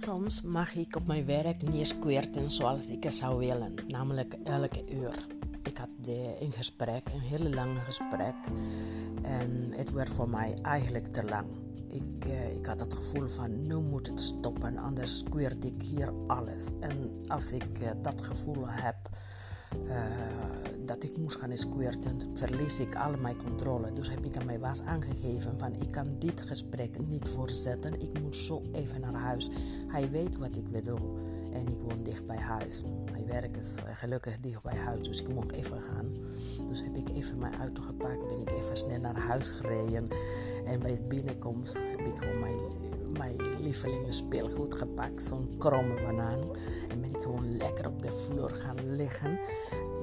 [0.00, 4.84] Soms mag ik op mijn werk niet squirten zoals ik het zou willen, namelijk elke
[4.92, 5.26] uur.
[5.62, 5.88] Ik had
[6.40, 8.34] een gesprek, een hele lange gesprek,
[9.22, 11.46] en het werd voor mij eigenlijk te lang.
[11.88, 16.12] Ik, uh, ik had het gevoel van nu moet het stoppen, anders squirt ik hier
[16.26, 16.72] alles.
[16.80, 18.96] En als ik uh, dat gevoel heb,
[20.84, 23.92] dat ik moest gaan squirten, verlies ik al mijn controle.
[23.92, 28.00] Dus heb ik aan mijn baas aangegeven van ik kan dit gesprek niet voortzetten.
[28.00, 29.50] Ik moet zo even naar huis.
[29.86, 31.16] Hij weet wat ik bedoel.
[31.52, 32.82] En ik woon dicht bij huis.
[33.10, 36.06] Mijn werk is gelukkig dicht bij huis, dus ik mocht even gaan.
[36.66, 40.08] Dus heb ik even mijn auto gepakt, ben ik even snel naar huis gereden.
[40.64, 42.60] En bij het binnenkomst heb ik gewoon mijn,
[43.12, 46.40] mijn lievelingen speelgoed gepakt, zo'n kromme banaan.
[46.88, 49.40] En ben ik gewoon lekker op de vloer gaan liggen.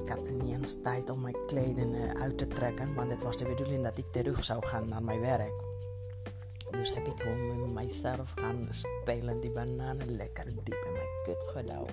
[0.02, 3.44] Ik had niet eens tijd om mijn kleding uit te trekken, want het was de
[3.44, 5.74] bedoeling dat ik terug zou gaan naar mijn werk.
[6.70, 9.40] Dus heb ik gewoon met mijzelf gaan spelen.
[9.40, 11.90] Die bananen lekker diep in mijn kut gedouwd.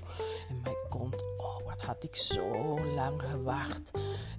[0.50, 1.24] En mijn kont.
[1.38, 3.92] Oh, wat had ik zo lang gewacht.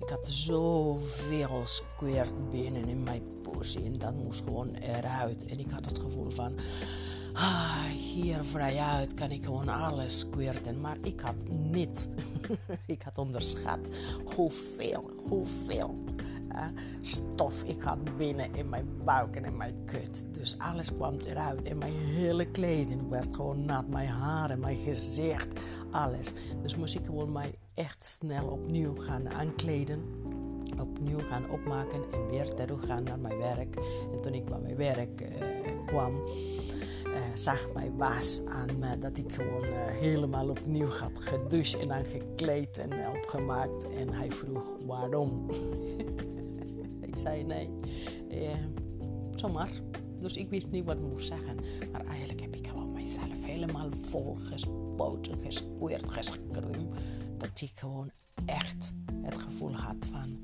[0.04, 3.78] Ik had zoveel squirt binnen in mijn pussy.
[3.84, 5.44] En dat moest gewoon eruit.
[5.44, 6.52] En ik had het gevoel van...
[7.32, 10.80] Ah, hier vrijuit kan ik gewoon alles squirten.
[10.80, 12.08] Maar ik had niets.
[12.86, 13.78] ik had onderschat
[14.24, 16.04] hoeveel, hoeveel
[17.02, 20.24] stof ik had binnen in mijn buik en in mijn kut.
[20.32, 23.88] Dus alles kwam eruit en mijn hele kleding werd gewoon nat.
[23.88, 25.60] Mijn haren, mijn gezicht,
[25.94, 26.32] alles.
[26.62, 30.02] Dus moest ik gewoon mij echt snel opnieuw gaan aankleden.
[30.80, 33.76] Opnieuw gaan opmaken en weer terug gaan naar mijn werk.
[34.12, 36.14] En toen ik bij mijn werk uh, kwam,
[37.06, 41.88] uh, zag mijn baas aan me dat ik gewoon uh, helemaal opnieuw had gedoucht en
[41.88, 43.92] dan gekleed en opgemaakt.
[43.92, 45.50] En hij vroeg waarom.
[47.08, 47.70] ik zei nee,
[48.30, 48.58] eh,
[49.34, 49.70] zomaar.
[50.18, 51.56] Dus ik wist niet wat ik moest zeggen.
[51.92, 52.53] Maar eigenlijk heb
[53.54, 56.92] helemaal vol gespoten, gesqueerd, geschreeuwd.
[57.38, 58.10] Dat ik gewoon
[58.44, 58.92] echt
[59.22, 60.38] het gevoel had van...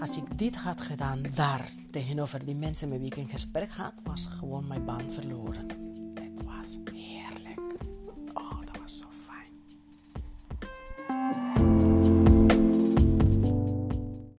[0.00, 4.00] Als ik dit had gedaan daar tegenover die mensen met wie ik in gesprek had,
[4.04, 5.66] was gewoon mijn baan verloren.
[6.14, 6.78] Het was